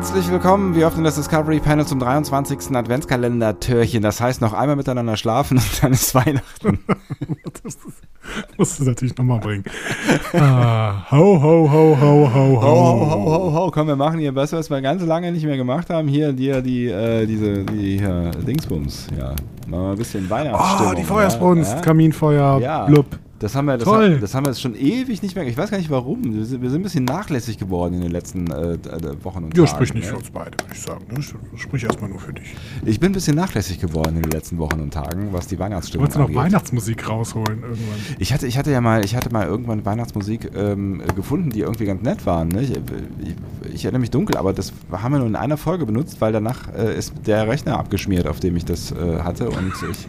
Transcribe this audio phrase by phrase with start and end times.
[0.00, 0.74] Herzlich willkommen.
[0.74, 2.74] Wir öffnen das Discovery Panel zum 23.
[2.74, 4.00] Adventskalender-Türchen.
[4.00, 6.78] Das heißt, noch einmal miteinander schlafen und dann ist Weihnachten.
[7.52, 7.76] das
[8.56, 9.62] musst du natürlich nochmal bringen.
[10.32, 12.62] Ah, ho, ho, ho, ho, ho, ho.
[12.62, 13.70] Ho, ho, ho, ho.
[13.70, 16.08] Komm, wir machen hier besser, was wir ganz lange nicht mehr gemacht haben.
[16.08, 19.06] Hier, dir die, äh, diese, die äh, Dingsbums.
[19.18, 19.34] Ja,
[19.68, 20.92] mal ein bisschen Weihnachtsstimmung.
[20.92, 21.80] Oh, die Feuersbrunst, ja?
[21.82, 22.86] Kaminfeuer, Ja.
[22.86, 23.18] blub.
[23.40, 24.12] Das haben wir, das, Toll.
[24.12, 25.46] haben, das haben wir jetzt schon ewig nicht mehr.
[25.46, 26.22] Ich weiß gar nicht warum.
[26.34, 29.56] Wir sind, wir sind ein bisschen nachlässig geworden in den letzten äh, äh, Wochen und
[29.56, 29.76] Ja, Tagen.
[29.76, 30.10] sprich nicht ne?
[30.10, 31.06] für uns beide, würde ich sagen.
[31.10, 31.22] Ne?
[31.56, 32.54] Sprich erstmal nur für dich.
[32.84, 36.02] Ich bin ein bisschen nachlässig geworden in den letzten Wochen und Tagen, was die Weihnachtsstimmung
[36.02, 36.36] Wolltest du noch angeht.
[36.36, 37.98] Weihnachtsmusik rausholen irgendwann?
[38.18, 41.86] Ich hatte, ich hatte ja mal, ich hatte mal irgendwann Weihnachtsmusik ähm, gefunden, die irgendwie
[41.86, 42.48] ganz nett waren.
[42.48, 42.60] Ne?
[42.60, 46.20] Ich, ich, ich erinnere mich dunkel, aber das haben wir nur in einer Folge benutzt,
[46.20, 50.06] weil danach äh, ist der Rechner abgeschmiert, auf dem ich das äh, hatte und ich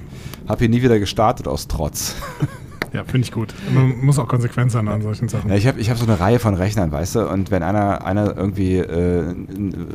[0.50, 2.16] habe hier nie wieder gestartet aus Trotz.
[2.94, 3.54] Ja, finde ich gut.
[3.74, 5.50] Man muss auch konsequent sein an solchen Sachen.
[5.50, 8.06] Ja, ich habe ich hab so eine Reihe von Rechnern, weißt du, und wenn einer,
[8.06, 9.34] einer irgendwie äh,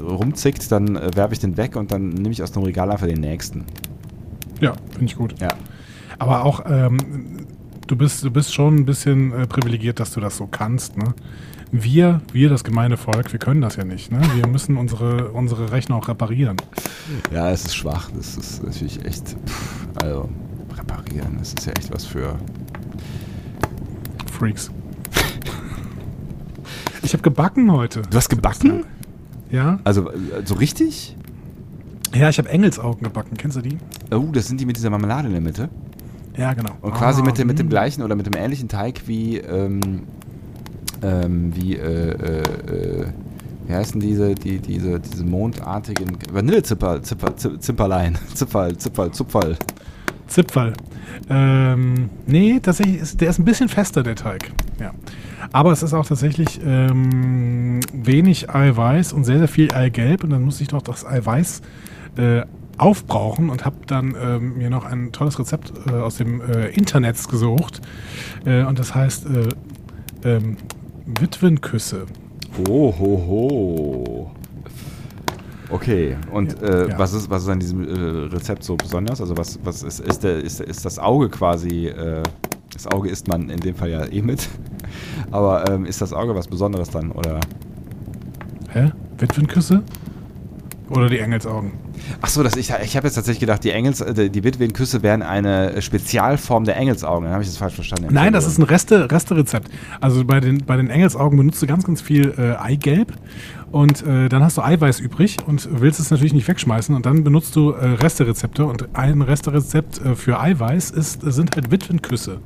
[0.02, 3.06] rumzickt, dann äh, werfe ich den weg und dann nehme ich aus dem Regal einfach
[3.06, 3.66] den nächsten.
[4.60, 5.34] Ja, finde ich gut.
[5.40, 5.48] Ja.
[6.18, 6.96] Aber auch, ähm,
[7.86, 10.96] du, bist, du bist schon ein bisschen äh, privilegiert, dass du das so kannst.
[10.96, 11.14] Ne?
[11.70, 14.10] Wir, wir, das gemeine Volk, wir können das ja nicht.
[14.10, 14.20] Ne?
[14.34, 16.56] Wir müssen unsere, unsere Rechner auch reparieren.
[17.30, 18.10] Ja, es ist schwach.
[18.16, 19.36] Das ist natürlich echt.
[19.46, 20.30] Pff, also,
[20.76, 22.36] reparieren, das ist ja echt was für.
[24.36, 24.70] Freaks.
[27.02, 28.02] Ich habe gebacken heute.
[28.02, 28.84] Du hast gebacken?
[29.50, 29.78] Ja?
[29.84, 31.16] Also, äh, so richtig?
[32.14, 33.36] Ja, ich habe Engelsaugen gebacken.
[33.36, 33.78] Kennst du die?
[34.12, 35.68] Oh, das sind die mit dieser Marmelade in der Mitte.
[36.36, 36.72] Ja, genau.
[36.82, 37.70] Und quasi Ah, mit, dem, mit dem mm.
[37.70, 39.38] gleichen oder mit dem ähnlichen Teig wie.
[39.38, 40.02] Ähm,
[41.02, 41.76] ähm, wie.
[41.76, 43.06] Äh, äh, äh,
[43.68, 49.56] wie heißen diese, die, diese, diese mondartigen Vanillezipper, Zipper, Zip- Zimperlein, Zipferl, Zipferl, Zupferl.
[50.26, 50.72] Zipfel.
[51.28, 54.52] Ähm, nee, tatsächlich ist der ist ein bisschen fester, der Teig.
[54.80, 54.92] Ja.
[55.52, 60.24] Aber es ist auch tatsächlich ähm, wenig Eiweiß und sehr, sehr viel Eigelb.
[60.24, 61.62] Und dann muss ich doch das Eiweiß
[62.16, 62.42] äh,
[62.78, 67.28] aufbrauchen und habe dann ähm, mir noch ein tolles Rezept äh, aus dem äh, Internet
[67.28, 67.80] gesucht.
[68.44, 69.48] Äh, und das heißt äh,
[70.28, 70.56] ähm,
[71.06, 72.06] Witwenküsse.
[72.68, 74.30] Oh, ho, ho.
[75.70, 76.98] Okay, und Ja, äh, ja.
[76.98, 79.20] was, ist, was ist an diesem äh, Rezept so besonders?
[79.20, 82.22] Also was, was ist, ist, der, ist, ist das Auge quasi, äh,
[82.72, 84.48] das Auge isst man in dem Fall ja eh mit,
[85.30, 87.10] aber ähm, ist das Auge was Besonderes dann?
[87.10, 87.40] Oder?
[88.72, 88.92] Hä?
[89.18, 89.82] Witwenküsse?
[90.90, 91.72] Oder die Engelsaugen?
[92.20, 95.22] Ach so, das, ich, ich habe jetzt tatsächlich gedacht, die, Engels, äh, die Witwenküsse wären
[95.22, 97.24] eine Spezialform der Engelsaugen.
[97.24, 98.08] Dann habe ich das falsch verstanden.
[98.10, 99.68] Nein, das ist ein Reste, Reste-Rezept.
[100.00, 103.12] Also bei den, bei den Engelsaugen benutzt du ganz, ganz viel äh, Eigelb
[103.72, 107.24] und äh, dann hast du Eiweiß übrig und willst es natürlich nicht wegschmeißen und dann
[107.24, 112.38] benutzt du äh, Resterezepte und ein Resterezept äh, für Eiweiß ist, sind halt Witwenküsse.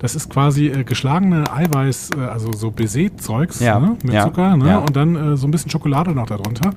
[0.00, 4.56] Das ist quasi äh, geschlagene Eiweiß, äh, also so Baiser-Zeugs Ja, ne, mit ja, Zucker
[4.56, 4.78] ne, ja.
[4.78, 6.70] und dann äh, so ein bisschen Schokolade noch darunter.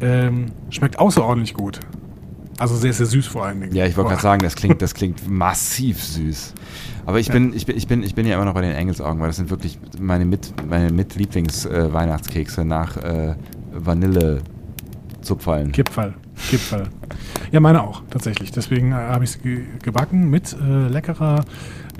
[0.00, 1.80] Ähm, schmeckt außerordentlich gut.
[2.60, 3.74] Also sehr, sehr süß vor allen Dingen.
[3.74, 6.52] Ja, ich wollte gerade sagen, das klingt, das klingt massiv süß.
[7.06, 7.32] Aber ich Ja.
[7.32, 9.36] bin, ich bin, ich bin, ich bin ja immer noch bei den Engelsaugen, weil das
[9.36, 13.34] sind wirklich meine mit, meine mit Lieblings-Weihnachtskekse nach äh,
[13.72, 15.72] Vanille-Zupfallen.
[15.72, 16.14] Kipferl.
[16.50, 16.84] Kipferl.
[17.52, 18.50] Ja, meine auch, tatsächlich.
[18.52, 21.44] Deswegen äh, habe ich es ge gebacken mit äh, leckerer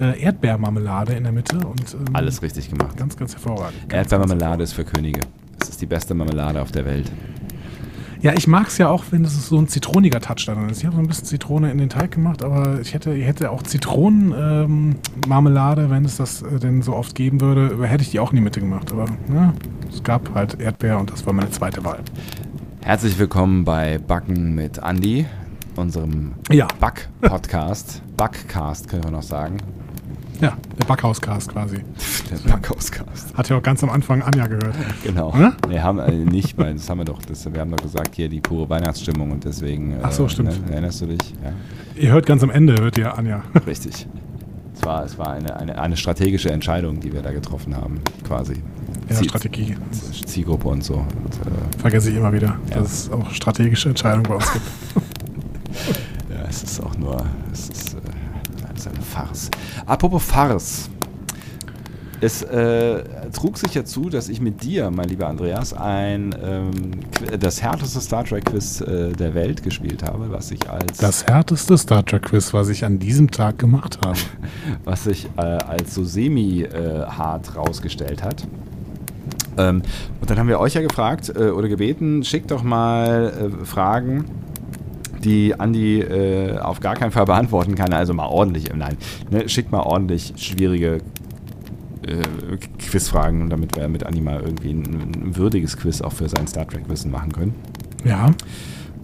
[0.00, 2.96] äh, Erdbeermarmelade in der Mitte und ähm, Alles richtig gemacht.
[2.96, 3.92] ganz, ganz hervorragend.
[3.92, 5.20] Erdbeermarmelade ist für Könige.
[5.58, 7.10] Das ist die beste Marmelade auf der Welt.
[8.22, 10.80] Ja, ich mag es ja auch, wenn es so ein zitroniger Touch da drin ist.
[10.80, 13.50] Ich habe so ein bisschen Zitrone in den Teig gemacht, aber ich hätte, ich hätte
[13.50, 18.20] auch Zitronenmarmelade, ähm, wenn es das äh, denn so oft geben würde, hätte ich die
[18.20, 18.92] auch in die Mitte gemacht.
[18.92, 19.54] Aber ne,
[19.90, 22.00] es gab halt Erdbeer und das war meine zweite Wahl.
[22.82, 25.24] Herzlich willkommen bei Backen mit Andy,
[25.76, 28.02] unserem Ja, Back-Podcast.
[28.18, 29.56] Backcast können wir noch sagen.
[30.40, 31.78] Ja, der Backhauscast quasi.
[32.30, 33.34] Der Backhauscast.
[33.36, 34.74] Hat ja auch ganz am Anfang Anja gehört.
[35.04, 35.34] Genau.
[35.34, 35.48] Hä?
[35.68, 38.28] Nee, haben äh, nicht, weil das haben wir doch, das, wir haben doch gesagt, hier
[38.28, 39.96] die pure Weihnachtsstimmung und deswegen.
[40.02, 40.66] Ach so, stimmt.
[40.66, 41.34] Ne, erinnerst du dich?
[41.42, 41.52] Ja,
[42.02, 43.42] Ihr hört ganz am Ende, hört ihr Anja.
[43.66, 44.06] richtig.
[44.74, 48.54] Es war, es war eine, eine, eine strategische Entscheidung, die wir da getroffen haben, quasi.
[49.08, 49.76] Ja, Ziel- Strategie.
[50.24, 50.94] Zielgruppe und so.
[50.94, 52.76] Und, äh, Vergesse ich immer wieder, Ja.
[52.78, 54.64] dass es auch strategische Entscheidungen bei uns gibt.
[56.30, 57.22] ja, es ist auch nur,
[57.52, 57.98] es ist, äh,
[58.74, 59.50] es ist eine Farce.
[59.86, 60.88] Apropos Farce.
[62.22, 63.02] Es äh,
[63.32, 66.80] trug sich ja zu, dass ich mit dir, mein lieber Andreas, ein ähm,
[67.38, 71.78] das härteste Star Trek Quiz äh, der Welt gespielt habe, was ich als Das härteste
[71.78, 74.18] Star Trek Quiz, was ich an diesem Tag gemacht habe.
[74.84, 78.46] was sich äh, als so semi-hart rausgestellt hat.
[79.56, 79.82] Ähm,
[80.20, 84.26] und dann haben wir euch ja gefragt äh, oder gebeten, schickt doch mal äh, Fragen,
[85.24, 87.92] die Andi äh, auf gar keinen Fall beantworten kann.
[87.92, 88.96] Also mal ordentlich, äh, nein,
[89.30, 90.98] ne, schickt mal ordentlich schwierige
[92.06, 92.22] äh,
[92.78, 94.84] Quizfragen, damit wir mit Anni mal irgendwie ein,
[95.26, 97.54] ein würdiges Quiz auch für sein Star Trek-Wissen machen können.
[98.04, 98.30] Ja.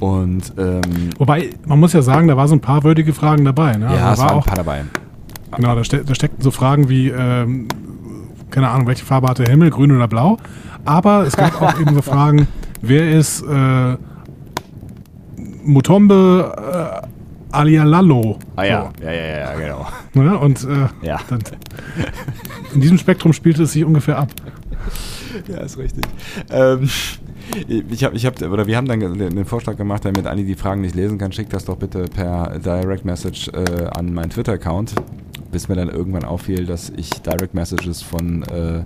[0.01, 0.83] Und ähm,
[1.19, 3.77] Wobei, man muss ja sagen, da war so ein paar würdige Fragen dabei.
[3.77, 3.87] Ne?
[3.87, 4.85] ja, Also es war waren ein auch, paar dabei.
[5.57, 7.69] genau, da, ste da steckten so Fragen wie, ähm,
[8.51, 10.37] keine Ahnung, welche Farbe hat der Himmel, grün oder blau.
[10.85, 12.47] Aber es gab auch eben so Fragen,
[12.83, 13.97] wer ist äh,
[15.67, 17.07] Mutombe äh,
[17.53, 18.39] Alialalo?
[18.57, 19.87] Ah ja, ja, ja, ja, genau.
[20.15, 20.39] So, ne?
[20.39, 21.21] Und äh, Ja.
[21.29, 21.41] dann,
[22.75, 24.29] in diesem Spektrum spielte es sich ungefähr ab.
[25.49, 26.05] Ja, ist richtig.
[26.51, 26.89] Ähm,
[27.91, 30.55] ich habe, ich hab, oder wir haben dann den den Vorschlag gemacht, damit Anni die
[30.55, 34.95] Fragen nicht lesen kann, schickt das doch bitte per Direct Message äh, an meinen Twitter-Account.
[35.53, 38.83] Bis mir dann irgendwann auffiel, dass ich Direct Messages von äh,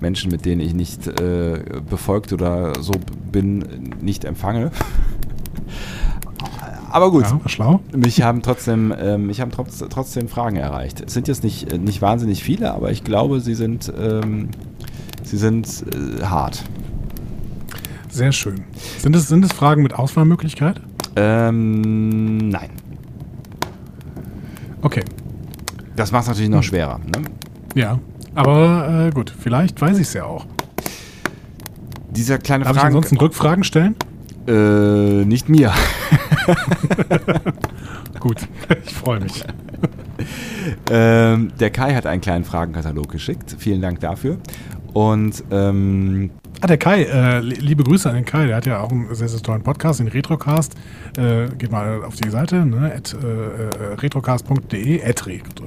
[0.00, 2.92] Menschen, mit denen ich nicht äh, befolgt oder so
[3.30, 4.72] bin, nicht empfange.
[6.90, 7.24] Aber gut.
[7.24, 7.80] Ja, schlau.
[7.96, 11.02] Mich haben trotzdem, ähm, mich haben trotz, trotzdem Fragen erreicht.
[11.06, 14.48] Es sind jetzt nicht, äh, nicht wahnsinnig viele, aber ich glaube, sie sind, ähm,
[15.22, 16.64] sie sind äh, hart.
[18.10, 18.64] Sehr schön.
[18.98, 20.80] Sind es, sind es Fragen mit Auswahlmöglichkeit?
[21.16, 22.70] Ähm, nein.
[24.82, 25.04] Okay.
[25.94, 26.98] Das macht es natürlich noch schwerer.
[26.98, 27.22] Ne?
[27.74, 27.98] Ja.
[28.34, 30.46] Aber äh, gut, vielleicht weiß ich es ja auch.
[32.10, 33.96] Dieser kleine Darf ich Fragen, ansonsten Rückfragen stellen?
[34.46, 35.72] Äh, nicht mir.
[38.20, 38.38] Gut,
[38.84, 39.44] ich freue mich.
[40.90, 43.56] ähm, der Kai hat einen kleinen Fragenkatalog geschickt.
[43.58, 44.38] Vielen Dank dafür.
[44.92, 46.30] Und ähm,
[46.62, 49.14] Ah, der Kai, äh, li- liebe Grüße an den Kai, der hat ja auch einen
[49.14, 50.74] sehr, sehr tollen Podcast, den Retrocast.
[51.16, 55.00] Äh, geht mal auf die Seite, ne, at, äh, äh, retrocast.de,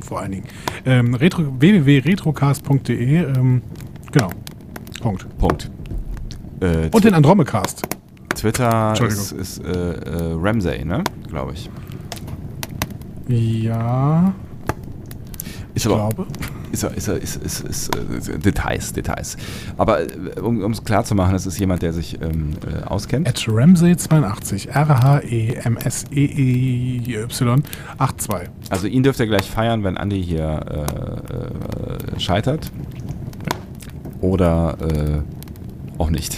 [0.02, 0.44] vor allen Dingen.
[0.86, 3.64] Ähm, retro, www.retrocast.de, ähm,
[4.12, 4.30] genau.
[5.02, 5.26] Punkt.
[5.40, 5.72] Punkt.
[6.60, 7.82] Äh, Und den Andromecast.
[8.36, 11.04] Twitter ist, ist äh, äh, Ramsey, ne?
[11.30, 11.70] Glaube ich.
[13.28, 14.34] Ja,
[15.74, 16.28] Ist ich aber, glaube.
[16.72, 19.38] Ist, ist, ist, ist, ist, äh, Details, Details.
[19.78, 23.28] Aber äh, um es klar zu machen, das ist jemand, der sich ähm, äh, auskennt.
[23.28, 24.72] At Ramsey82, E
[26.14, 28.50] R-H-E-M-S-E-E-Y 82.
[28.70, 32.72] Also ihn dürft ihr gleich feiern, wenn Andi hier äh, äh, scheitert.
[34.22, 35.22] Oder äh,
[36.00, 36.38] auch nicht.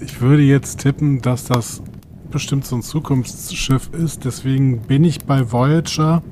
[0.00, 1.82] ich würde jetzt tippen, dass das
[2.30, 4.24] bestimmt so ein Zukunftsschiff ist.
[4.24, 6.22] Deswegen bin ich bei Voyager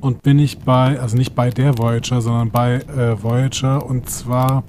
[0.00, 4.64] und bin ich bei, also nicht bei der Voyager, sondern bei äh, Voyager und zwar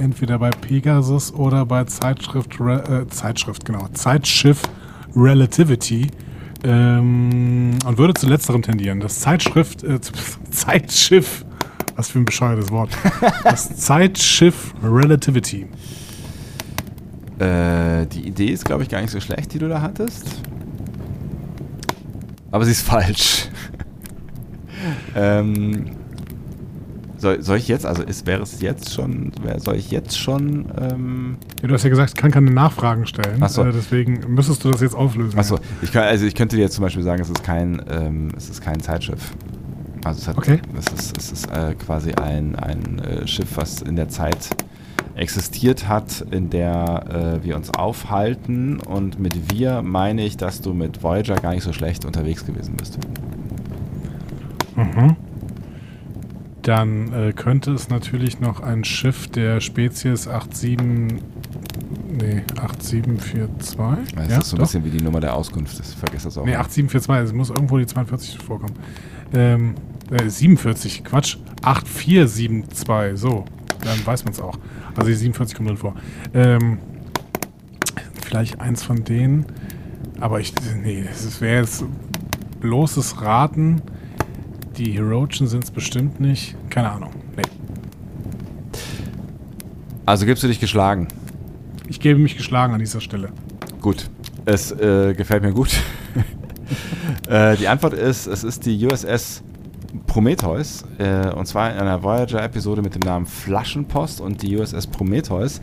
[0.00, 4.62] entweder bei Pegasus oder bei Zeitschrift, Re- äh, Zeitschrift, genau, Zeitschiff
[5.14, 6.08] Relativity.
[6.62, 9.00] Ähm, und würde zu letzterem tendieren.
[9.00, 9.98] Das Zeitschrift, äh,
[10.50, 11.44] Zeitschiff,
[11.96, 12.90] was für ein bescheuertes Wort.
[13.44, 15.66] Das Zeitschiff Relativity.
[17.38, 20.26] Äh, die Idee ist, glaube ich, gar nicht so schlecht, die du da hattest.
[22.50, 23.48] Aber sie ist falsch.
[25.14, 25.86] ähm,
[27.20, 30.66] soll, soll ich jetzt, also ist, wäre es jetzt schon, wär, soll ich jetzt schon,
[30.80, 33.38] ähm, Ja, du hast ja gesagt, ich kann keine Nachfragen stellen.
[33.40, 33.64] Ach so.
[33.64, 35.38] Äh, deswegen müsstest du das jetzt auflösen.
[35.38, 35.60] achso, ja.
[35.82, 38.48] ich kann, also ich könnte dir jetzt zum Beispiel sagen, es ist kein, ähm, es
[38.48, 39.32] ist kein Zeitschiff.
[40.04, 40.60] Also es hat, Okay.
[40.78, 44.48] es ist, es ist äh, quasi ein, ein äh, Schiff, was in der Zeit
[45.14, 48.80] existiert hat, in der äh, wir uns aufhalten.
[48.80, 52.76] Und mit wir meine ich, dass du mit Voyager gar nicht so schlecht unterwegs gewesen
[52.76, 52.98] bist.
[54.76, 55.16] Mhm.
[56.62, 61.22] Dann äh, könnte es natürlich noch ein Schiff der Spezies 87.
[62.12, 64.14] Nee, 8742.
[64.14, 64.66] Das ja, ist so ein doch.
[64.66, 65.78] bisschen wie die Nummer der Auskunft.
[65.78, 66.44] Das vergesst das auch.
[66.44, 66.60] Nee, mal.
[66.60, 68.74] 8742, es muss irgendwo die 42 vorkommen.
[69.32, 69.74] Ähm,
[70.10, 71.38] äh, 47, Quatsch.
[71.62, 73.44] 8472, so.
[73.82, 74.58] Dann weiß man es auch.
[74.96, 75.94] Also die 47 kommt drin vor.
[76.34, 76.78] Ähm,
[78.22, 79.46] vielleicht eins von denen.
[80.20, 80.52] Aber ich,
[80.82, 81.84] nee, das wäre jetzt
[82.60, 83.80] bloßes Raten.
[84.80, 86.56] Die Heroischen sind es bestimmt nicht.
[86.70, 87.10] Keine Ahnung.
[87.36, 87.42] Nee.
[90.06, 91.06] Also gibst du dich geschlagen.
[91.86, 93.28] Ich gebe mich geschlagen an dieser Stelle.
[93.82, 94.08] Gut.
[94.46, 95.68] Es äh, gefällt mir gut.
[97.28, 99.42] äh, die Antwort ist, es ist die USS
[100.06, 100.84] Prometheus.
[100.98, 105.60] Äh, und zwar in einer Voyager-Episode mit dem Namen Flaschenpost und die USS Prometheus.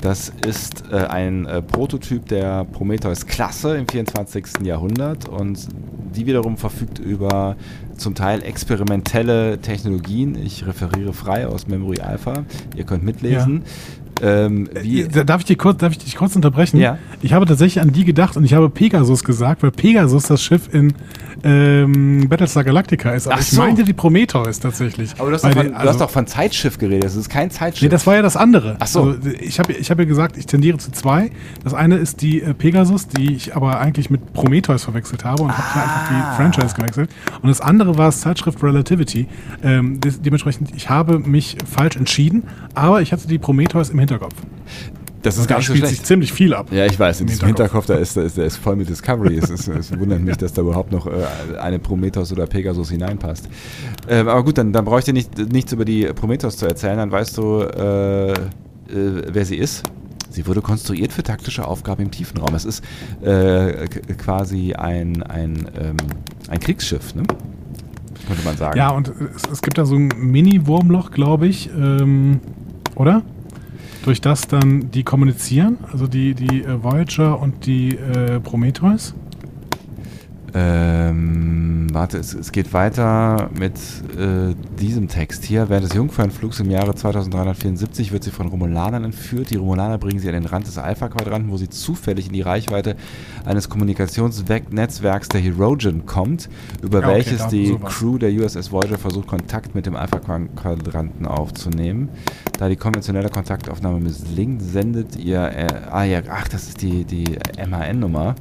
[0.00, 4.62] Das ist äh, ein äh, Prototyp der Prometheus-Klasse im 24.
[4.62, 5.68] Jahrhundert und
[6.14, 7.56] die wiederum verfügt über
[7.96, 10.34] zum Teil experimentelle Technologien.
[10.34, 12.44] Ich referiere frei aus Memory Alpha.
[12.74, 13.64] Ihr könnt mitlesen.
[14.22, 16.78] Ähm, äh, darf, ich dich kurz, darf ich dich kurz unterbrechen?
[16.78, 16.98] Ja.
[17.22, 20.72] Ich habe tatsächlich an die gedacht und ich habe Pegasus gesagt, weil Pegasus das Schiff
[20.72, 20.94] in
[21.42, 23.26] ähm, Battlestar Galactica ist.
[23.26, 23.60] Aber Ach ich so.
[23.60, 25.12] meinte die Prometheus tatsächlich.
[25.18, 27.04] Aber du hast, doch von, also, du hast doch von Zeitschiff geredet.
[27.04, 27.82] Das ist kein Zeitschiff.
[27.82, 28.76] Nee, das war ja das andere.
[28.78, 29.02] Ach so.
[29.02, 31.30] Also, ich habe ich hab ja gesagt, ich tendiere zu zwei.
[31.64, 35.50] Das eine ist die äh, Pegasus, die ich aber eigentlich mit Prometheus verwechselt habe und
[35.50, 35.58] ah.
[35.58, 37.10] habe einfach die Franchise gewechselt.
[37.42, 39.26] Und das andere war das Zeitschrift Relativity.
[39.62, 44.34] Ähm, dementsprechend, ich habe mich falsch entschieden, aber ich hatte die Prometheus im Hinterkopf.
[45.22, 46.68] Das ist gar nicht so spielt sich ziemlich viel ab.
[46.72, 47.20] Ja, ich weiß.
[47.20, 49.36] In diesem Hinterkopf, da ist, da ist, der ist voll mit Discovery.
[49.36, 53.48] es, ist, es wundert mich, dass da überhaupt noch äh, eine Prometheus oder Pegasus hineinpasst.
[54.08, 56.96] Ähm, aber gut, dann, dann brauche ich dir nicht, nichts über die Prometheus zu erzählen.
[56.96, 58.36] Dann weißt du, äh, äh,
[58.88, 59.82] wer sie ist.
[60.30, 62.54] Sie wurde konstruiert für taktische Aufgaben im tiefen Raum.
[62.54, 62.82] Es ist
[63.20, 65.96] äh, quasi ein, ein, ähm,
[66.48, 67.24] ein Kriegsschiff, ne?
[68.26, 68.78] könnte man sagen.
[68.78, 72.40] Ja, und es, es gibt da so ein Mini-Wurmloch, glaube ich, ähm,
[72.94, 73.22] oder?
[74.04, 79.14] Durch das dann die kommunizieren, also die, die äh, Voyager und die äh, Prometheus?
[80.52, 83.74] Ähm, warte, es, es, geht weiter mit
[84.18, 85.68] äh, diesem Text hier.
[85.68, 89.50] Während des Jungfernflugs im Jahre 2374 wird sie von Romulanern entführt.
[89.50, 92.96] Die Romulaner bringen sie an den Rand des Alpha-Quadranten, wo sie zufällig in die Reichweite
[93.44, 96.48] eines Kommunikationsnetzwerks der Herogen kommt,
[96.82, 97.94] über ja, okay, welches die sowas.
[97.94, 102.08] Crew der USS Voyager versucht, Kontakt mit dem Alpha-Quadranten aufzunehmen.
[102.58, 105.40] Da die konventionelle Kontaktaufnahme misslingt, sendet ihr.
[105.40, 107.38] Äh, ah ja, ach, das ist die, die
[107.68, 108.34] MAN-Nummer.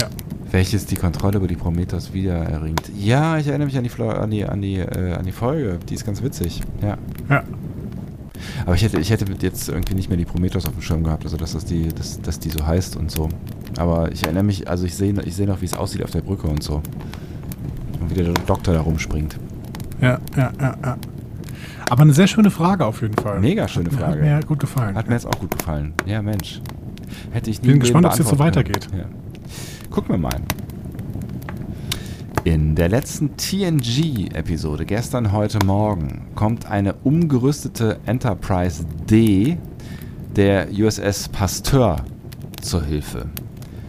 [0.00, 0.08] Ja
[0.52, 2.90] welches die Kontrolle über die Prometheus wieder erringt.
[2.96, 5.78] Ja, ich erinnere mich an die, Flo an die, an die, äh, an die Folge.
[5.88, 6.60] Die ist ganz witzig.
[6.82, 6.98] Ja.
[7.28, 7.42] Ja.
[8.66, 11.24] Aber ich hätte, ich hätte jetzt irgendwie nicht mehr die Prometheus auf dem Schirm gehabt,
[11.24, 13.28] also dass das die, dass, dass die so heißt und so.
[13.78, 16.20] Aber ich erinnere mich, also ich sehe ich seh noch, wie es aussieht auf der
[16.20, 16.82] Brücke und so.
[18.00, 19.38] Und wie der Doktor da rumspringt.
[20.00, 20.98] Ja, ja, ja, ja.
[21.88, 23.40] Aber eine sehr schöne Frage auf jeden Fall.
[23.40, 24.20] Mega schöne Frage.
[24.20, 24.94] Hat mir gut gefallen.
[24.96, 25.94] Hat mir jetzt auch gut gefallen.
[26.06, 26.60] Ja, Mensch.
[27.30, 28.88] Hätte ich nie Bin gespannt, ob es jetzt so weitergeht.
[28.96, 29.04] Ja.
[29.92, 30.40] Gucken wir mal.
[32.44, 39.58] In der letzten TNG-Episode, gestern, heute Morgen, kommt eine umgerüstete Enterprise D
[40.34, 41.96] der USS Pasteur
[42.62, 43.26] zur Hilfe.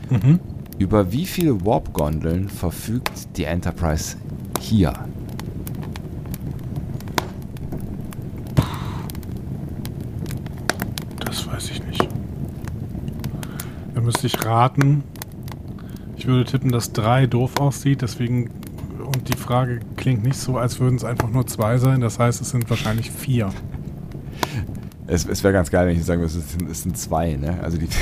[0.10, 0.42] Mhm.
[0.78, 4.18] Über wie viele Warp-Gondeln verfügt die Enterprise
[4.60, 4.94] hier?
[11.26, 12.10] Das weiß ich nicht.
[13.96, 15.06] Da müsste ich raten.
[16.24, 18.50] Ich würde tippen, dass drei doof aussieht, deswegen
[18.98, 22.00] und die Frage klingt nicht so, als würden es einfach nur zwei sein.
[22.00, 23.50] Das heißt, es sind wahrscheinlich vier.
[25.06, 27.60] Es, es wäre ganz geil, wenn ich sagen würde, es sind, es sind zwei, ne?
[27.62, 27.90] Also die.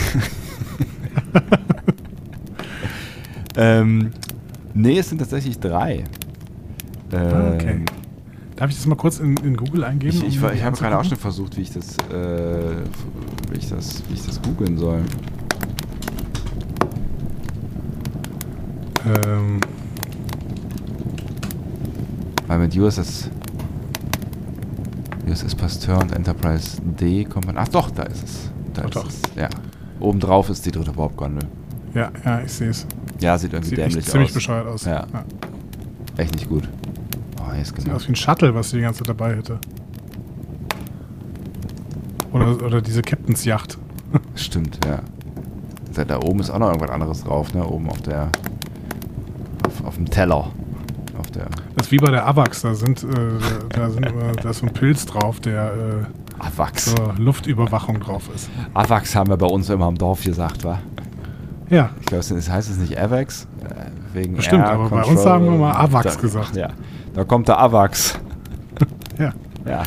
[3.57, 4.11] ähm,
[4.75, 6.03] nee, es sind tatsächlich drei.
[7.11, 7.71] Ah, okay.
[7.71, 7.85] Ähm,
[8.55, 10.15] Darf ich das mal kurz in, in Google eingeben?
[10.15, 12.83] Ich, ich, um ich habe gerade auch schon versucht, wie ich das, äh,
[13.49, 15.01] wie ich das, wie ich das googeln soll.
[19.05, 19.59] Ähm.
[22.47, 23.29] Weil mit USS
[25.27, 27.57] USS Pasteur und Enterprise D kommt man.
[27.57, 28.51] Ach doch, da ist es.
[28.73, 29.07] Da ist doch.
[29.07, 29.21] es.
[29.35, 29.49] Ja.
[29.99, 31.47] Obendrauf ist die dritte Warp-Gondel.
[31.93, 32.85] Ja, ja, ich sehe es.
[33.19, 34.11] Ja, sieht irgendwie sieht dämlich aus.
[34.11, 34.85] ziemlich bescheuert aus.
[34.85, 35.05] Ja.
[35.13, 35.25] ja.
[36.17, 36.67] Echt nicht gut.
[37.39, 37.85] Oh, hier ist genau.
[37.85, 39.59] Sieht aus wie ein Shuttle, was sie die ganze Zeit dabei hätte.
[42.33, 43.77] Oder, oder diese Captain's Yacht.
[44.35, 44.99] Stimmt, ja.
[46.05, 47.65] Da oben ist auch noch irgendwas anderes drauf, ne?
[47.65, 48.29] Oben auf der
[49.85, 50.51] auf dem Teller.
[51.17, 53.07] Auf der das ist wie bei der AVAX, da sind, äh,
[53.69, 54.05] da, sind
[54.41, 56.07] da ist so ein Pilz drauf, der
[56.39, 56.93] äh, AVAX.
[56.95, 58.49] zur Luftüberwachung drauf ist.
[58.73, 60.79] AVAX haben wir bei uns immer im Dorf gesagt, wa?
[61.69, 61.91] Ja.
[61.99, 65.01] Ich glaube, das heißt es nicht AVAX, äh, wegen Stimmt, aber Control.
[65.01, 66.55] bei uns haben wir mal AVAX da, gesagt.
[66.55, 66.69] Ja,
[67.13, 68.19] da kommt der AVAX.
[69.19, 69.33] ja.
[69.65, 69.83] Ja.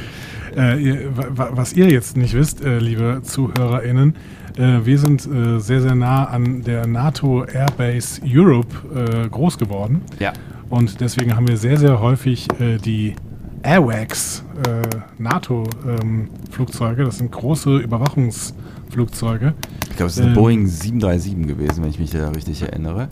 [0.57, 4.15] Äh, ihr, was ihr jetzt nicht wisst, äh, liebe ZuhörerInnen,
[4.57, 10.03] äh, wir sind äh, sehr, sehr nah an der NATO Airbase Europe äh, groß geworden.
[10.19, 10.33] Ja.
[10.71, 13.15] Und deswegen haben wir sehr, sehr häufig äh, die
[13.63, 14.83] Airwax äh,
[15.19, 17.03] NATO-Flugzeuge.
[17.03, 19.55] Ähm, das sind große Überwachungsflugzeuge.
[19.91, 23.09] Ich glaube, es ist eine ähm, Boeing 737 gewesen, wenn ich mich da richtig erinnere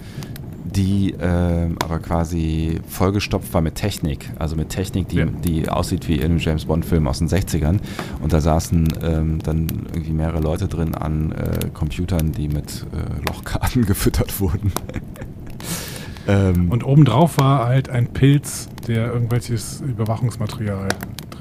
[0.74, 4.30] die äh, aber quasi vollgestopft war mit Technik.
[4.38, 5.26] Also mit Technik, die, ja.
[5.26, 7.78] die aussieht wie in einem James Bond-Film aus den 60ern.
[8.20, 13.28] Und da saßen ähm, dann irgendwie mehrere Leute drin an äh, Computern, die mit äh,
[13.28, 14.72] Lochkarten gefüttert wurden.
[16.28, 20.88] Ähm, und obendrauf war halt ein Pilz, der irgendwelches Überwachungsmaterial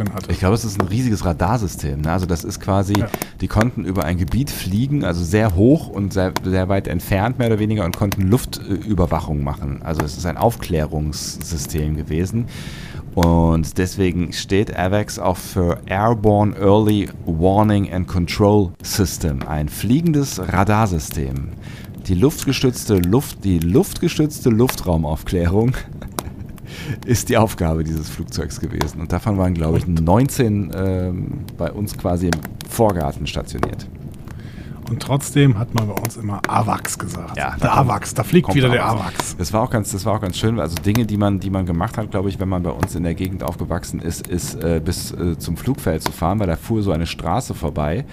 [0.03, 0.31] drin hatte.
[0.31, 2.01] Ich glaube, es ist ein riesiges Radarsystem.
[2.01, 2.11] Ne?
[2.11, 3.07] Also das ist quasi, ja.
[3.39, 7.47] die konnten über ein Gebiet fliegen, also sehr hoch und sehr, sehr weit entfernt mehr
[7.47, 9.81] oder weniger und konnten Luftüberwachung machen.
[9.83, 12.47] Also es ist ein Aufklärungssystem gewesen.
[13.13, 21.49] Und deswegen steht AVAX auch für Airborne Early Warning and Control System, ein fliegendes Radarsystem.
[22.07, 25.75] Die luftgestützte Luft, die luftgestützte Luftraumaufklärung
[27.05, 29.01] ist die Aufgabe dieses Flugzeugs gewesen.
[29.01, 33.87] Und davon waren, glaube ich, 19 ähm, bei uns quasi im Vorgarten stationiert.
[34.91, 37.37] Und trotzdem hat man bei uns immer AWACS gesagt.
[37.37, 39.37] Ja, der AWACS, da fliegt wieder der AWACS.
[39.37, 40.59] Das war auch ganz, das war auch ganz schön.
[40.59, 43.03] Also Dinge, die man, die man gemacht hat, glaube ich, wenn man bei uns in
[43.03, 46.83] der Gegend aufgewachsen ist, ist äh, bis äh, zum Flugfeld zu fahren, weil da fuhr
[46.83, 48.03] so eine Straße vorbei,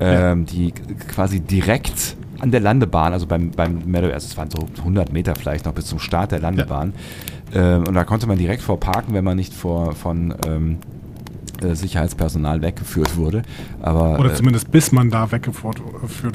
[0.00, 0.52] ähm, ja.
[0.52, 0.72] die
[1.08, 5.34] quasi direkt an der Landebahn, also beim, beim Meadow, also es waren so 100 Meter
[5.36, 6.92] vielleicht noch bis zum Start der Landebahn.
[7.54, 7.76] Ja.
[7.76, 10.78] Ähm, und da konnte man direkt vorparken, wenn man nicht vor, von ähm,
[11.62, 13.42] äh, Sicherheitspersonal weggeführt wurde.
[13.80, 15.80] Aber, Oder äh, zumindest bis man da weggeführt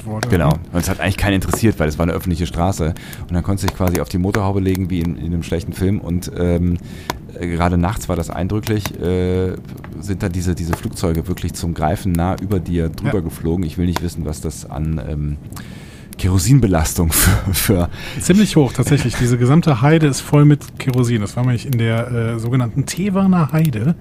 [0.06, 0.28] wurde.
[0.28, 0.54] Genau.
[0.72, 2.94] Und es hat eigentlich keinen interessiert, weil es war eine öffentliche Straße.
[3.28, 6.00] Und dann konnte sich quasi auf die Motorhaube legen, wie in, in einem schlechten Film.
[6.00, 6.78] Und ähm,
[7.38, 9.56] äh, gerade nachts war das eindrücklich, äh,
[10.00, 13.20] sind dann diese, diese Flugzeuge wirklich zum Greifen nah über dir drüber ja.
[13.20, 13.66] geflogen.
[13.66, 15.36] Ich will nicht wissen, was das an ähm,
[16.18, 17.88] Kerosinbelastung für, für.
[18.20, 19.14] Ziemlich hoch, tatsächlich.
[19.16, 21.20] Diese gesamte Heide ist voll mit Kerosin.
[21.22, 23.94] Das war nämlich in der äh, sogenannten Tewaner Heide.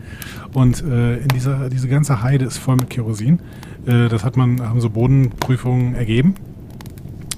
[0.54, 3.40] Und äh, in dieser, diese ganze Heide ist voll mit Kerosin.
[3.86, 6.36] Äh, das hat man, haben so Bodenprüfungen ergeben.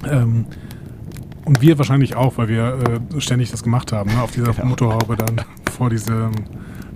[0.10, 0.46] Ähm,
[1.46, 2.78] und wir wahrscheinlich auch, weil wir
[3.18, 4.22] äh, ständig das gemacht haben, ne?
[4.22, 4.68] auf dieser genau.
[4.68, 6.32] Motorhaube dann vor diesem,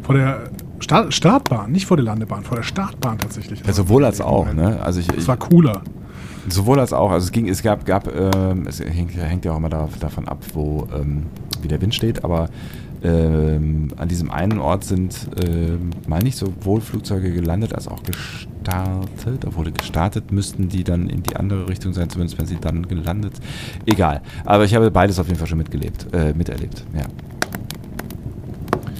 [0.01, 0.49] vor der
[0.79, 3.63] Start Startbahn, nicht vor der Landebahn, vor der Startbahn tatsächlich.
[3.65, 4.79] Ja, sowohl als auch, ne?
[4.81, 5.81] Also ich, es war cooler.
[6.49, 7.11] Sowohl als auch.
[7.11, 10.27] Also es ging, es gab, gab, ähm, es hängt, hängt, ja auch immer da, davon
[10.27, 11.27] ab, wo ähm,
[11.61, 12.49] wie der Wind steht, aber
[13.03, 19.45] ähm, an diesem einen Ort sind, ähm, meine ich, sowohl Flugzeuge gelandet als auch gestartet.
[19.45, 23.33] Obwohl gestartet müssten die dann in die andere Richtung sein, zumindest wenn sie dann gelandet.
[23.85, 24.21] Egal.
[24.45, 26.85] Aber ich habe beides auf jeden Fall schon mitgelebt, äh, miterlebt.
[26.95, 27.03] Ja.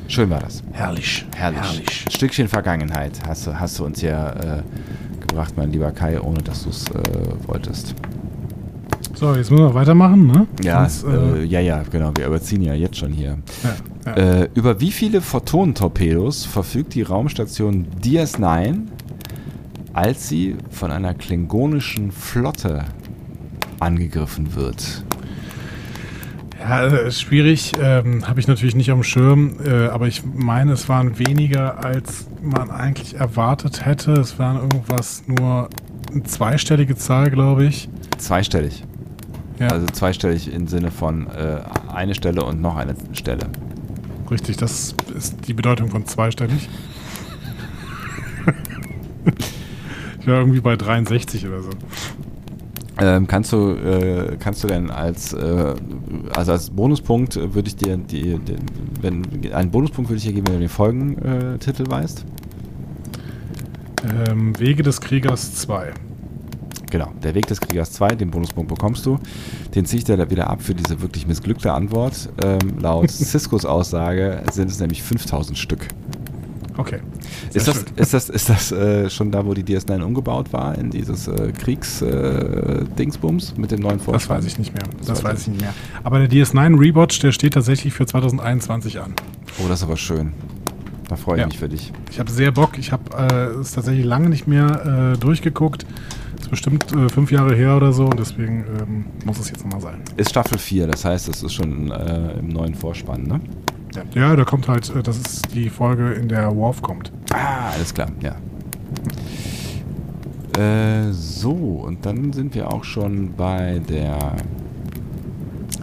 [0.10, 0.62] Schön war das.
[0.74, 1.26] Herrlich.
[1.36, 1.62] Herrlich.
[1.62, 2.06] Herrlich.
[2.06, 4.64] Ein Stückchen Vergangenheit hast du, hast du uns ja äh,
[5.34, 7.96] gebracht, mein lieber Kai, ohne dass du es äh, wolltest.
[9.16, 10.48] So, jetzt müssen wir weitermachen, ne?
[10.64, 12.12] Ja, Sonst, äh, äh, ja, ja, genau.
[12.16, 13.38] Wir überziehen ja jetzt schon hier.
[14.06, 14.42] Ja, ja.
[14.42, 18.80] Äh, über wie viele Photonentorpedos verfügt die Raumstation DS9,
[19.94, 22.86] als sie von einer klingonischen Flotte
[23.80, 25.04] angegriffen wird?
[26.60, 30.90] Ja, äh, schwierig, ähm, habe ich natürlich nicht dem Schirm, äh, aber ich meine, es
[30.90, 34.14] waren weniger, als man eigentlich erwartet hätte.
[34.14, 35.70] Es waren irgendwas nur
[36.12, 37.90] eine zweistellige Zahl, glaube ich.
[38.18, 38.84] Zweistellig.
[39.60, 39.68] Ja.
[39.68, 41.62] Also zweistellig im Sinne von äh,
[41.94, 43.48] eine Stelle und noch eine Stelle.
[44.30, 46.70] Richtig, das ist die Bedeutung von zweistellig.
[50.20, 51.70] ich war irgendwie bei 63 oder so.
[53.00, 55.74] Ähm, kannst du äh, kannst du denn als äh,
[56.36, 58.56] also als Bonuspunkt würde ich dir die, die,
[59.02, 62.24] wenn einen Bonuspunkt würde ich dir geben, wenn du den Folgentitel weißt?
[64.04, 65.94] Ähm, Wege des Kriegers 2.
[66.94, 69.18] Genau, der Weg des Kriegers 2, den Bonuspunkt bekommst du.
[69.74, 72.30] Den ziehe ich dir wieder ab für diese wirklich missglückte Antwort.
[72.44, 75.88] Ähm, laut Ciscos Aussage sind es nämlich 5000 Stück.
[76.78, 77.00] Okay.
[77.54, 80.90] Ist das, ist das, ist das, äh, schon da, wo die DS9 umgebaut war, in
[80.90, 84.38] dieses äh, Kriegs-Dingsbums äh, mit dem neuen Vorspann?
[84.38, 84.84] Das weiß ich nicht mehr.
[84.98, 85.74] Das, das weiß ich nicht mehr.
[86.04, 89.14] Aber der DS9 Rewatch, der steht tatsächlich für 2021 an.
[89.60, 90.34] Oh, das ist aber schön.
[91.14, 91.46] Da freue ich ja.
[91.46, 91.94] mich für dich.
[92.10, 92.80] Ich habe sehr Bock.
[92.80, 95.86] Ich habe äh, es tatsächlich lange nicht mehr äh, durchgeguckt.
[96.40, 99.82] Ist bestimmt äh, fünf Jahre her oder so und deswegen ähm, muss es jetzt nochmal
[99.82, 100.02] sein.
[100.18, 103.42] Ist Staffel 4, das heißt, es ist schon äh, im neuen Vorspann, ne?
[103.94, 104.30] Ja.
[104.30, 107.12] ja, da kommt halt, äh, das ist die Folge, in der Worf kommt.
[107.32, 108.36] Ah, alles klar, ja.
[110.60, 114.38] Äh, so, und dann sind wir auch schon bei der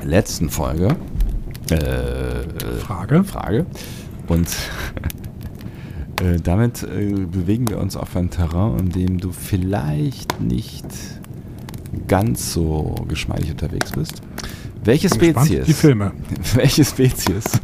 [0.03, 0.97] letzten Folge.
[1.71, 3.23] Äh, Frage.
[3.23, 3.67] Frage.
[4.31, 4.49] Und
[6.21, 10.87] äh, damit äh, bewegen wir uns auf ein Terrain, in dem du vielleicht nicht
[12.07, 14.23] ganz so geschmeidig unterwegs bist.
[14.85, 15.67] Welche Spezies?
[15.67, 16.13] Die Filme.
[16.55, 17.45] Welche Spezies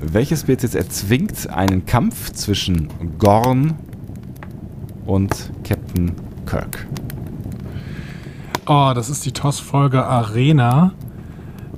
[0.00, 3.74] welche Spezies erzwingt einen Kampf zwischen Gorn
[5.06, 6.12] und Captain
[6.46, 6.86] Kirk?
[8.66, 10.92] Oh, das ist die TOS-Folge Arena.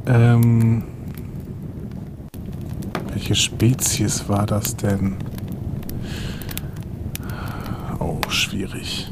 [0.06, 0.84] Ähm,
[3.12, 5.16] welche Spezies war das denn?
[7.98, 8.20] Oh,
[8.52, 9.10] schwierig.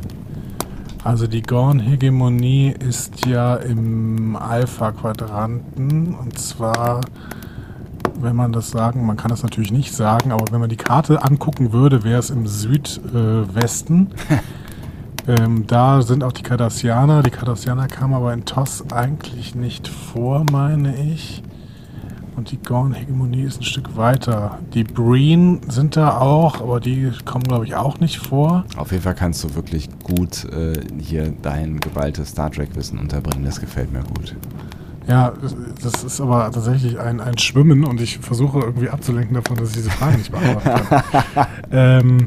[1.02, 7.00] Also die Gorn-Hegemonie ist ja im Alpha-Quadranten und zwar,
[8.20, 11.24] wenn man das sagen, man kann das natürlich nicht sagen, aber wenn man die Karte
[11.24, 14.10] angucken würde, wäre es im Südwesten.
[15.26, 17.22] ähm, da sind auch die Cardassianer.
[17.22, 21.42] Die Cardassianer kamen aber in TOS eigentlich nicht vor, meine ich.
[22.40, 24.60] Und die Gorn-Hegemonie ist ein Stück weiter.
[24.72, 28.64] Die Breen sind da auch, aber die kommen, glaube ich, auch nicht vor.
[28.78, 33.44] Auf jeden Fall kannst du wirklich gut äh, hier dein geballtes Star Trek-Wissen unterbringen.
[33.44, 34.34] Das gefällt mir gut.
[35.06, 35.34] Ja,
[35.82, 39.76] das ist aber tatsächlich ein, ein Schwimmen und ich versuche irgendwie abzulenken davon, dass ich
[39.76, 40.86] diese Frage nicht beantworten
[41.34, 41.46] kann.
[41.72, 42.26] ähm,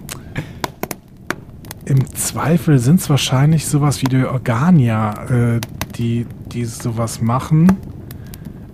[1.85, 5.59] Im Zweifel sind es wahrscheinlich sowas wie die Organia, äh,
[5.95, 7.79] die, die sowas machen.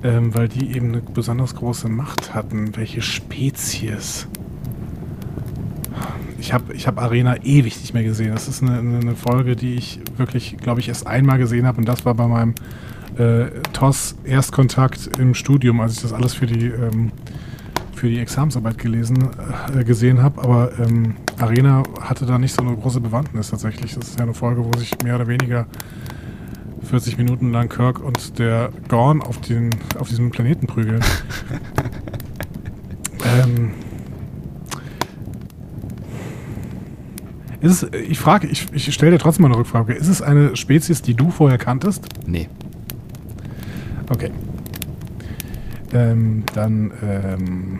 [0.02, 2.76] Ähm, weil die eben eine besonders große Macht hatten.
[2.78, 4.28] Welche Spezies?
[6.40, 8.32] Ich habe ich hab Arena ewig nicht mehr gesehen.
[8.32, 11.80] Das ist eine, eine Folge, die ich wirklich, glaube ich, erst einmal gesehen habe.
[11.80, 12.56] Und das war bei meinem
[13.18, 17.12] äh, TOS-Erstkontakt im Studium, als ich das alles für die, ähm,
[17.94, 19.30] für die Examensarbeit gelesen,
[19.78, 20.42] äh, gesehen habe.
[20.42, 23.96] Aber ähm, Arena hatte da nicht so eine große Bewandtnis tatsächlich.
[23.96, 25.68] Das ist ja eine Folge, wo sich mehr oder weniger
[26.89, 31.02] 40 Minuten lang Kirk und der Gorn auf, den, auf diesem Planeten prügeln.
[33.43, 33.71] ähm,
[37.62, 39.93] ist es, ich frage, ich, ich stelle dir trotzdem mal eine Rückfrage.
[39.93, 42.08] Ist es eine Spezies, die du vorher kanntest?
[42.25, 42.49] Nee.
[44.10, 44.32] Okay.
[45.93, 47.80] Ähm, dann ähm,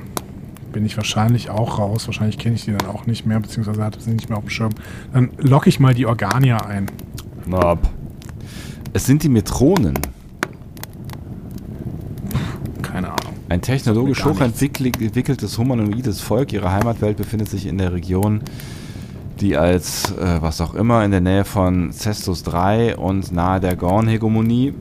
[0.72, 2.08] bin ich wahrscheinlich auch raus.
[2.08, 4.52] Wahrscheinlich kenne ich die dann auch nicht mehr, beziehungsweise hatte sie nicht mehr auf dem
[4.52, 4.72] Schirm.
[5.14, 6.86] Dann locke ich mal die Organia ein.
[7.48, 7.90] Nope.
[8.94, 9.96] Es sind die Metronen.
[12.82, 13.34] Keine Ahnung.
[13.50, 16.54] Ein technologisch hochentwickeltes humanoides Volk.
[16.54, 18.42] Ihre Heimatwelt befindet sich in der Region,
[19.40, 23.76] die als äh, was auch immer in der Nähe von Cestus 3 und nahe der
[23.76, 24.74] Gorn-Hegemonie.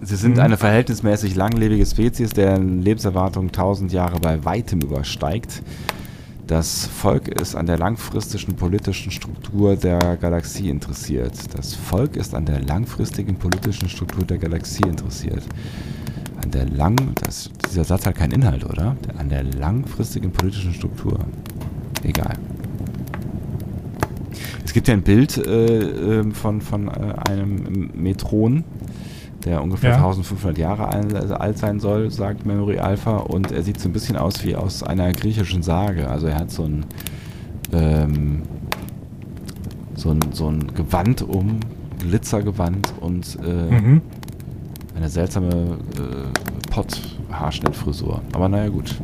[0.00, 0.40] Sie sind Mhm.
[0.42, 5.62] eine verhältnismäßig langlebige Spezies, deren Lebenserwartung 1000 Jahre bei weitem übersteigt.
[6.48, 11.34] Das Volk ist an der langfristigen politischen Struktur der Galaxie interessiert.
[11.54, 15.42] Das Volk ist an der langfristigen politischen Struktur der Galaxie interessiert.
[16.42, 16.96] An der lang...
[17.22, 18.96] Das, dieser Satz hat keinen Inhalt, oder?
[19.18, 21.18] An der langfristigen politischen Struktur.
[22.02, 22.38] Egal.
[24.64, 28.64] Es gibt ja ein Bild äh, ähm, von, von äh, einem Metron,
[29.48, 29.96] der ungefähr Ja.
[29.96, 33.16] 1500 Jahre al- alt sein soll, sagt Memory Alpha.
[33.16, 36.08] Und er sieht so ein bisschen aus wie aus einer griechischen Sage.
[36.08, 36.84] Also er hat so ein,
[37.72, 38.42] ähm,
[39.94, 41.60] so ein, so ein Gewand um,
[41.98, 44.02] Glitzergewand und äh, Mhm.
[44.94, 48.20] eine seltsame äh, Pott-Haarschnittfrisur.
[48.34, 48.94] Aber naja, gut.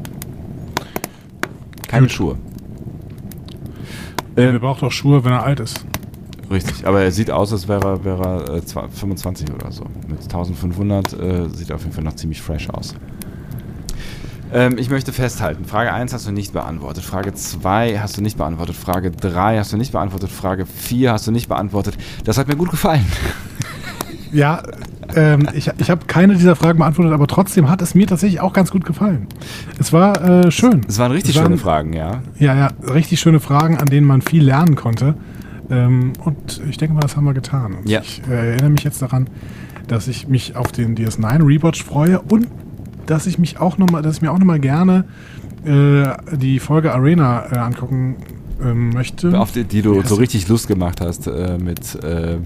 [1.88, 2.12] Keine Gut.
[2.12, 2.36] Schuhe.
[4.34, 5.84] Wer braucht doch Schuhe, wenn er alt ist?
[6.54, 9.84] Richtig, aber er sieht aus, als wäre er, wäre er äh, zwei- 25 oder so.
[10.08, 12.94] Mit 1500 äh, sieht er auf jeden Fall noch ziemlich fresh aus.
[14.52, 18.36] Ähm, ich möchte festhalten, Frage 1 hast du nicht beantwortet, Frage 2 hast du nicht
[18.38, 21.96] beantwortet, Frage 3 hast du nicht beantwortet, Frage 4 hast du nicht beantwortet.
[22.24, 23.04] Das hat mir gut gefallen.
[24.32, 24.64] Ja,
[25.14, 28.52] ähm, ich, ich habe keine dieser Fragen beantwortet, aber trotzdem hat es mir tatsächlich auch
[28.52, 29.28] ganz gut gefallen.
[29.78, 30.80] Es war äh, schön.
[30.88, 32.20] Es waren richtig Es waren- schöne Fragen, ja.
[32.40, 35.14] Ja, ja, richtig schöne Fragen, an denen man viel lernen konnte.
[35.70, 37.74] Ähm, und ich denke mal, das haben wir getan.
[37.74, 38.00] Und Ja.
[38.00, 39.28] Ich äh, erinnere mich jetzt daran,
[39.86, 42.48] dass ich mich auf den DS9 Rewatch freue und
[43.06, 45.04] dass ich mich auch noch mal, dass ich mir auch noch mal gerne
[45.64, 48.16] äh, die Folge Arena äh, angucken
[48.62, 49.38] ähm, möchte.
[49.38, 52.38] Auf die, die du Wie so richtig Lust gemacht hast äh, mit, äh,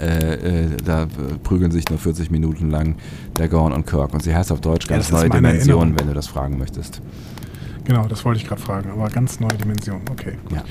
[0.00, 1.06] äh, äh, da
[1.42, 2.96] prügeln sich nur 40 Minuten lang
[3.38, 4.12] der Gorn und Kirk.
[4.12, 6.00] Und sie heißt auf Deutsch Ja, ganz ist neue meine Dimension, Erinnerung.
[6.00, 7.00] wenn du das fragen möchtest.
[7.86, 10.00] Genau, das wollte ich gerade fragen, aber ganz neue Dimension.
[10.10, 10.32] Okay.
[10.52, 10.64] Ja.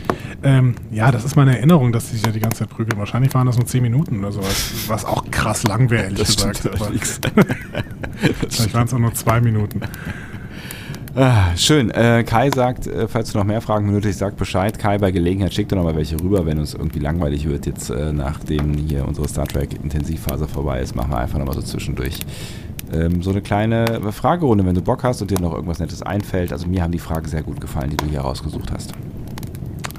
[0.43, 2.99] Ähm, ja, das ist meine Erinnerung, dass die sich ja die ganze Zeit prügeln.
[2.99, 6.35] Wahrscheinlich waren das nur 10 Minuten oder sowas, was auch krass lang wäre, ehrlich Das
[6.35, 6.67] gesagt.
[6.67, 6.91] Aber
[8.49, 9.81] vielleicht waren es auch nur zwei Minuten.
[11.15, 11.91] Ah, schön.
[11.91, 14.77] Äh, Kai sagt, äh, falls du noch mehr Fragen benötigst, sag Bescheid.
[14.77, 17.65] Kai, bei Gelegenheit schick doch noch mal welche rüber, wenn uns irgendwie langweilig wird.
[17.65, 21.53] Jetzt, äh, nachdem hier unsere Star Trek Intensivphase vorbei ist, machen wir einfach noch mal
[21.53, 22.19] so zwischendurch
[22.93, 26.51] ähm, so eine kleine Fragerunde, wenn du Bock hast und dir noch irgendwas Nettes einfällt.
[26.51, 28.93] Also mir haben die Fragen sehr gut gefallen, die du hier rausgesucht hast.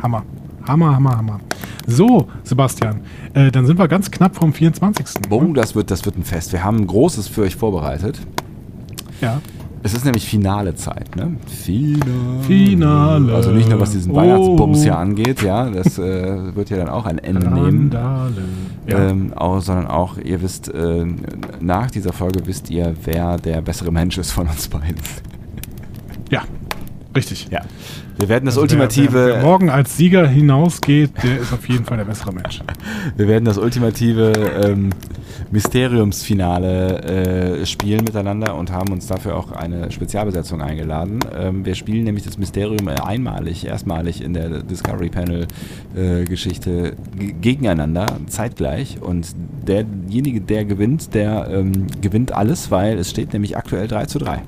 [0.02, 0.24] Hammer.
[0.66, 1.40] Hammer, Hammer, Hammer.
[1.86, 3.02] So, Sebastian,
[3.34, 5.30] äh, dann sind wir ganz knapp vom 24.
[5.30, 6.52] Oh, das wird, das wird ein Fest.
[6.52, 8.18] Wir haben ein großes für euch vorbereitet.
[9.20, 9.40] Ja.
[9.86, 11.36] Es ist nämlich Finale Zeit, ne?
[11.46, 12.42] Finale.
[12.42, 13.32] Finale.
[13.36, 14.16] Also nicht nur was diesen Oh.
[14.16, 17.92] Weihnachtsbums hier angeht, ja, das äh, wird ja dann auch ein Ende nehmen.
[17.92, 18.26] Ja.
[18.88, 21.06] Ähm, auch, sondern auch, ihr wisst, äh,
[21.60, 24.96] nach dieser Folge wisst ihr, wer der bessere Mensch ist von uns beiden.
[26.32, 26.42] ja.
[27.14, 27.46] Richtig.
[27.52, 27.60] Ja.
[28.18, 29.12] Wir werden das Also wer- ultimative.
[29.26, 32.60] Wer, wer morgen als Sieger hinausgeht, der ist auf jeden Fall der bessere Mensch.
[33.16, 34.32] Wir werden das ultimative
[34.64, 34.90] ähm,
[35.50, 37.02] Mysteriumsfinale
[37.60, 41.20] äh, spielen miteinander und haben uns dafür auch eine Spezialbesetzung eingeladen.
[41.36, 45.46] Ähm, wir spielen nämlich das Mysterium äh, einmalig, erstmalig in der Discovery Panel
[45.94, 46.94] äh, Geschichte
[47.40, 48.98] gegeneinander, zeitgleich.
[49.00, 49.28] Und
[49.66, 54.42] derjenige, der gewinnt, der ähm, gewinnt alles, weil es steht nämlich aktuell 3 zu 3.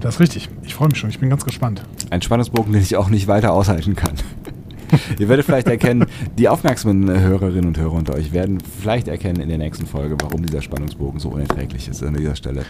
[0.00, 0.48] Das ist richtig.
[0.62, 1.10] Ich freue mich schon.
[1.10, 1.82] Ich bin ganz gespannt.
[2.10, 4.14] Ein Spannungsbogen, den ich auch nicht weiter aushalten kann.
[5.18, 6.06] Ihr werdet vielleicht erkennen,
[6.38, 10.46] die aufmerksamen Hörerinnen und Hörer unter euch werden vielleicht erkennen in der nächsten Folge, warum
[10.46, 12.64] dieser Spannungsbogen so unerträglich ist an dieser Stelle.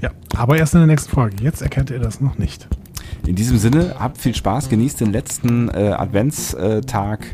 [0.00, 1.36] Ja, aber erst in der nächsten Folge.
[1.42, 2.66] Jetzt erkennt ihr das noch nicht.
[3.26, 7.26] In diesem Sinne, habt viel Spaß, genießt den letzten äh, Adventstag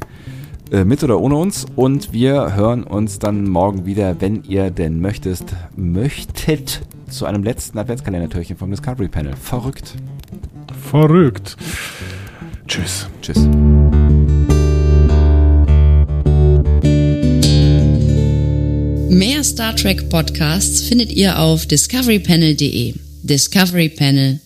[0.70, 5.00] äh, mit oder ohne uns und wir hören uns dann morgen wieder, wenn ihr denn
[5.00, 9.34] möchtest, möchtet, zu einem letzten Adventskalendertürchen vom Discovery Panel.
[9.36, 9.94] Verrückt.
[10.90, 11.56] Verrückt.
[12.66, 13.06] Tschüss.
[13.20, 13.38] Tschüss.
[19.08, 22.94] Mehr Star Trek Podcasts findet ihr auf discoverypanel.de.
[23.22, 24.40] Discovery Panel.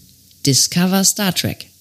[0.46, 1.73] Discover Star Trek.